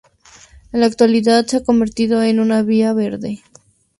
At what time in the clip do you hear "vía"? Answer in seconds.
2.63-2.91